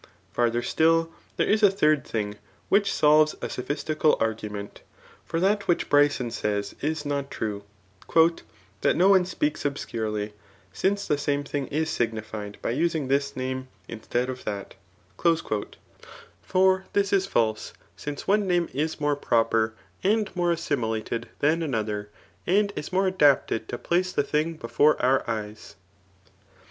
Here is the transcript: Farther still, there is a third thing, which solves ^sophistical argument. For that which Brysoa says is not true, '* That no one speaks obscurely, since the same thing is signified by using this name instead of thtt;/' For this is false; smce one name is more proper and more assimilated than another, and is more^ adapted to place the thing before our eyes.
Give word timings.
Farther 0.31 0.63
still, 0.63 1.11
there 1.37 1.45
is 1.45 1.61
a 1.61 1.69
third 1.69 2.03
thing, 2.07 2.37
which 2.69 2.91
solves 2.91 3.35
^sophistical 3.35 4.19
argument. 4.19 4.81
For 5.23 5.39
that 5.39 5.67
which 5.67 5.91
Brysoa 5.91 6.31
says 6.31 6.73
is 6.81 7.05
not 7.05 7.29
true, 7.29 7.65
'* 8.41 8.81
That 8.81 8.95
no 8.95 9.09
one 9.09 9.25
speaks 9.25 9.63
obscurely, 9.63 10.33
since 10.73 11.05
the 11.07 11.19
same 11.19 11.43
thing 11.43 11.67
is 11.67 11.91
signified 11.91 12.57
by 12.63 12.71
using 12.71 13.09
this 13.09 13.35
name 13.35 13.67
instead 13.87 14.27
of 14.27 14.43
thtt;/' 14.43 15.67
For 16.41 16.85
this 16.93 17.13
is 17.13 17.27
false; 17.27 17.71
smce 17.95 18.21
one 18.21 18.47
name 18.47 18.69
is 18.73 18.99
more 18.99 19.15
proper 19.15 19.75
and 20.03 20.35
more 20.35 20.51
assimilated 20.51 21.29
than 21.41 21.61
another, 21.61 22.09
and 22.47 22.73
is 22.75 22.89
more^ 22.89 23.07
adapted 23.07 23.67
to 23.67 23.77
place 23.77 24.13
the 24.13 24.23
thing 24.23 24.55
before 24.55 24.99
our 24.99 25.23
eyes. 25.29 25.75